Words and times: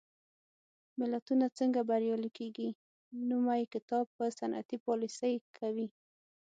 ملتونه 0.99 1.45
څنګه 1.59 1.79
بریالي 1.89 2.29
کېږي؟ 2.37 2.69
نومي 3.29 3.63
کتاب 3.73 4.05
په 4.17 4.25
صنعتي 4.37 4.77
پالېسۍ 4.85 5.35
کوي. 5.57 5.87